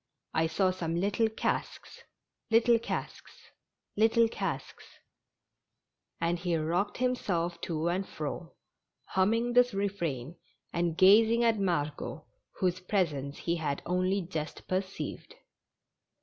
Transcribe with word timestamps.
I 0.33 0.47
saw 0.47 0.71
some 0.71 0.95
little 0.95 1.29
casks— 1.29 2.01
little 2.49 2.79
casks— 2.79 3.37
little 3.95 4.27
casks" 4.27 4.83
And 6.19 6.39
he 6.39 6.55
rocked 6.57 6.97
himself 6.97 7.61
to 7.61 7.87
and 7.87 8.09
fro, 8.09 8.55
humming 9.09 9.53
this 9.53 9.75
refrain, 9.75 10.37
and 10.73 10.97
gazing 10.97 11.43
at 11.43 11.59
Margot, 11.59 12.25
whose 12.57 12.79
presence 12.79 13.37
he 13.37 13.57
had 13.57 13.83
only 13.85 14.21
just 14.23 14.67
perceived. 14.67 15.35